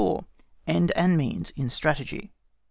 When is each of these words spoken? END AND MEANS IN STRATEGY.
END 0.65 0.91
AND 0.95 1.15
MEANS 1.15 1.51
IN 1.51 1.69
STRATEGY. 1.69 2.31